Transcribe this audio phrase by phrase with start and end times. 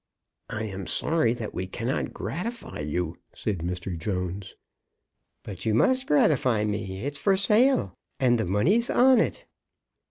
[0.49, 3.95] "I am sorry that we cannot gratify you," said Mr.
[3.95, 4.55] Jones.
[5.43, 7.05] "But you must gratify me.
[7.05, 9.45] It's for sale, and the money's on it."